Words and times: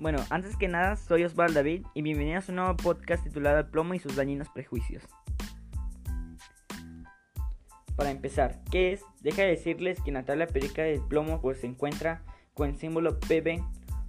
Bueno, 0.00 0.24
antes 0.30 0.56
que 0.56 0.66
nada, 0.66 0.96
soy 0.96 1.24
Osvaldo 1.24 1.56
David 1.56 1.84
y 1.92 2.00
bienvenidos 2.00 2.48
a 2.48 2.52
un 2.52 2.56
nuevo 2.56 2.74
podcast 2.74 3.22
titulado 3.22 3.58
El 3.58 3.66
plomo 3.66 3.92
y 3.92 3.98
sus 3.98 4.16
dañinos 4.16 4.48
prejuicios. 4.48 5.04
Para 7.96 8.10
empezar, 8.10 8.62
¿qué 8.70 8.94
es? 8.94 9.02
Deja 9.20 9.42
de 9.42 9.48
decirles 9.48 10.00
que 10.00 10.08
en 10.08 10.14
la 10.14 10.24
tabla 10.24 10.46
periódica 10.46 10.82
del 10.84 11.02
plomo 11.02 11.42
pues, 11.42 11.60
se 11.60 11.66
encuentra 11.66 12.22
con 12.54 12.70
el 12.70 12.78
símbolo 12.78 13.20
PB, 13.20 13.62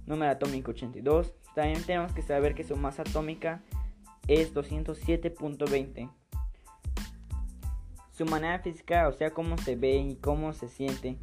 número 0.06 0.32
atómico 0.32 0.70
82. 0.70 1.34
También 1.54 1.82
tenemos 1.82 2.14
que 2.14 2.22
saber 2.22 2.54
que 2.54 2.64
su 2.64 2.74
masa 2.74 3.02
atómica 3.02 3.60
es 4.28 4.54
207.20. 4.54 6.10
Su 8.12 8.24
manera 8.24 8.60
física, 8.60 9.08
o 9.08 9.12
sea, 9.12 9.32
cómo 9.32 9.58
se 9.58 9.76
ve 9.76 9.96
y 9.96 10.16
cómo 10.16 10.54
se 10.54 10.70
siente, 10.70 11.18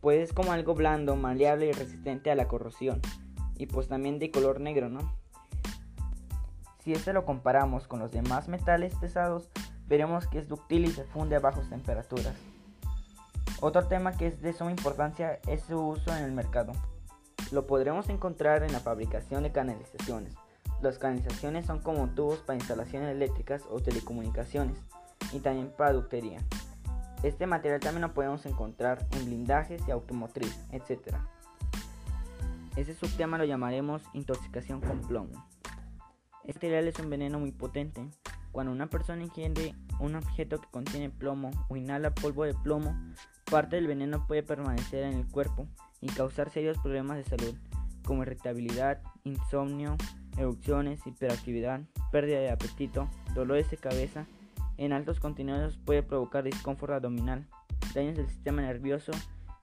pues 0.00 0.20
es 0.20 0.32
como 0.32 0.52
algo 0.52 0.74
blando, 0.74 1.16
maleable 1.16 1.66
y 1.66 1.72
resistente 1.72 2.30
a 2.30 2.34
la 2.34 2.48
corrosión 2.48 3.02
y 3.56 3.66
pues 3.66 3.88
también 3.88 4.18
de 4.18 4.30
color 4.30 4.60
negro, 4.60 4.88
¿no? 4.88 5.00
Si 6.82 6.92
este 6.92 7.12
lo 7.12 7.24
comparamos 7.24 7.88
con 7.88 7.98
los 7.98 8.12
demás 8.12 8.48
metales 8.48 8.94
pesados, 8.94 9.48
veremos 9.88 10.26
que 10.26 10.38
es 10.38 10.48
dúctil 10.48 10.84
y 10.84 10.90
se 10.90 11.04
funde 11.04 11.36
a 11.36 11.40
bajas 11.40 11.68
temperaturas. 11.68 12.34
Otro 13.60 13.86
tema 13.86 14.12
que 14.12 14.26
es 14.26 14.42
de 14.42 14.52
suma 14.52 14.70
importancia 14.70 15.40
es 15.48 15.62
su 15.62 15.80
uso 15.80 16.14
en 16.14 16.24
el 16.24 16.32
mercado. 16.32 16.72
Lo 17.52 17.66
podremos 17.66 18.08
encontrar 18.08 18.62
en 18.62 18.72
la 18.72 18.80
fabricación 18.80 19.42
de 19.42 19.52
canalizaciones. 19.52 20.34
Las 20.82 20.98
canalizaciones 20.98 21.64
son 21.66 21.80
como 21.80 22.08
tubos 22.08 22.40
para 22.40 22.58
instalaciones 22.58 23.10
eléctricas 23.10 23.62
o 23.70 23.80
telecomunicaciones 23.80 24.76
y 25.32 25.40
también 25.40 25.72
para 25.76 25.92
ductería. 25.92 26.40
Este 27.22 27.46
material 27.46 27.80
también 27.80 28.02
lo 28.02 28.14
podemos 28.14 28.44
encontrar 28.44 29.06
en 29.12 29.24
blindajes 29.24 29.80
y 29.88 29.90
automotriz, 29.90 30.56
etc. 30.70 31.16
Ese 32.76 32.94
subtema 32.94 33.38
lo 33.38 33.44
llamaremos 33.44 34.02
intoxicación 34.12 34.82
con 34.82 35.00
plomo. 35.00 35.48
Este 36.44 36.66
material 36.66 36.88
es 36.88 36.98
un 36.98 37.08
veneno 37.08 37.40
muy 37.40 37.50
potente. 37.50 38.06
Cuando 38.52 38.70
una 38.70 38.88
persona 38.88 39.22
ingiere 39.22 39.74
un 39.98 40.14
objeto 40.14 40.60
que 40.60 40.68
contiene 40.70 41.08
plomo 41.08 41.50
o 41.68 41.76
inhala 41.76 42.14
polvo 42.14 42.44
de 42.44 42.52
plomo, 42.52 42.94
parte 43.50 43.76
del 43.76 43.86
veneno 43.86 44.26
puede 44.26 44.42
permanecer 44.42 45.04
en 45.04 45.14
el 45.14 45.26
cuerpo 45.26 45.66
y 46.02 46.08
causar 46.08 46.50
serios 46.50 46.76
problemas 46.78 47.16
de 47.16 47.24
salud, 47.24 47.54
como 48.04 48.22
irritabilidad, 48.22 49.02
insomnio, 49.24 49.96
erupciones, 50.36 51.06
hiperactividad, 51.06 51.80
pérdida 52.12 52.40
de 52.40 52.50
apetito, 52.50 53.08
dolores 53.34 53.70
de 53.70 53.78
cabeza. 53.78 54.26
En 54.76 54.92
altos 54.92 55.18
contenidos 55.18 55.78
puede 55.78 56.02
provocar 56.02 56.44
disconfort 56.44 56.92
abdominal, 56.92 57.46
daños 57.94 58.16
del 58.16 58.28
sistema 58.28 58.60
nervioso 58.60 59.12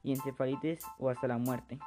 y 0.01 0.13
encefalitis 0.13 0.79
o 0.97 1.09
hasta 1.09 1.27
la 1.27 1.37
muerte. 1.37 1.77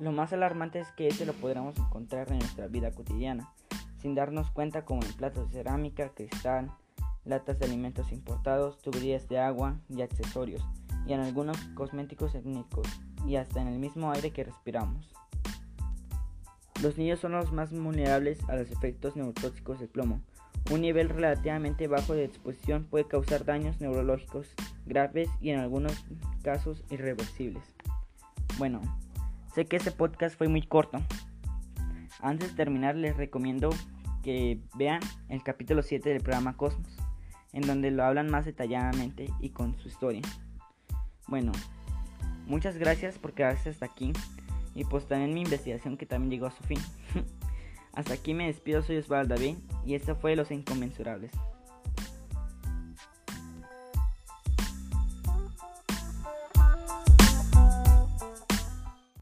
Lo 0.00 0.10
más 0.10 0.32
alarmante 0.32 0.80
es 0.80 0.90
que 0.92 1.08
este 1.08 1.26
lo 1.26 1.34
podremos 1.34 1.76
encontrar 1.76 2.30
en 2.32 2.38
nuestra 2.38 2.66
vida 2.66 2.92
cotidiana, 2.92 3.52
sin 3.98 4.14
darnos 4.14 4.50
cuenta 4.50 4.84
como 4.84 5.02
en 5.02 5.12
platos 5.12 5.50
de 5.50 5.58
cerámica, 5.58 6.08
cristal, 6.14 6.70
latas 7.24 7.58
de 7.58 7.66
alimentos 7.66 8.10
importados, 8.10 8.80
tuberías 8.80 9.28
de 9.28 9.38
agua 9.38 9.76
y 9.90 10.00
accesorios, 10.00 10.64
y 11.06 11.12
en 11.12 11.20
algunos 11.20 11.58
cosméticos 11.74 12.34
étnicos, 12.34 12.86
y 13.26 13.36
hasta 13.36 13.60
en 13.60 13.68
el 13.68 13.78
mismo 13.78 14.10
aire 14.10 14.30
que 14.30 14.44
respiramos. 14.44 15.12
Los 16.82 16.96
niños 16.96 17.20
son 17.20 17.32
los 17.32 17.52
más 17.52 17.70
vulnerables 17.70 18.42
a 18.48 18.56
los 18.56 18.70
efectos 18.70 19.14
neurotóxicos 19.14 19.78
del 19.78 19.88
plomo. 19.88 20.20
Un 20.70 20.80
nivel 20.80 21.10
relativamente 21.10 21.86
bajo 21.86 22.14
de 22.14 22.24
exposición 22.24 22.84
puede 22.84 23.06
causar 23.06 23.44
daños 23.44 23.80
neurológicos 23.80 24.48
graves 24.86 25.28
y 25.40 25.50
en 25.50 25.60
algunos 25.60 25.92
casos 26.42 26.82
irreversibles. 26.90 27.62
Bueno, 28.58 28.80
Sé 29.54 29.66
que 29.66 29.76
este 29.76 29.90
podcast 29.90 30.36
fue 30.36 30.48
muy 30.48 30.62
corto. 30.62 30.98
Antes 32.20 32.50
de 32.50 32.56
terminar 32.56 32.96
les 32.96 33.16
recomiendo 33.18 33.68
que 34.22 34.60
vean 34.76 35.00
el 35.28 35.42
capítulo 35.42 35.82
7 35.82 36.08
del 36.08 36.22
programa 36.22 36.56
Cosmos, 36.56 36.96
en 37.52 37.66
donde 37.66 37.90
lo 37.90 38.02
hablan 38.02 38.30
más 38.30 38.46
detalladamente 38.46 39.28
y 39.40 39.50
con 39.50 39.76
su 39.78 39.88
historia. 39.88 40.22
Bueno, 41.28 41.52
muchas 42.46 42.78
gracias 42.78 43.18
por 43.18 43.34
quedarse 43.34 43.68
hasta 43.68 43.84
aquí 43.84 44.14
y 44.74 44.84
pues 44.84 45.06
también 45.06 45.34
mi 45.34 45.42
investigación 45.42 45.98
que 45.98 46.06
también 46.06 46.30
llegó 46.30 46.46
a 46.46 46.52
su 46.52 46.62
fin. 46.62 46.78
hasta 47.92 48.14
aquí 48.14 48.32
me 48.32 48.46
despido, 48.46 48.82
soy 48.82 48.96
Osvaldo 48.96 49.34
David 49.34 49.56
y 49.84 49.96
esto 49.96 50.16
fue 50.16 50.34
Los 50.34 50.50
Inconmensurables. 50.50 51.32